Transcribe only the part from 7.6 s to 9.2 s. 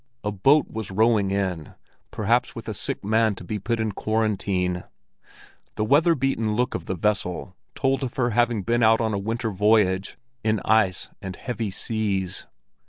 told of her having been out on a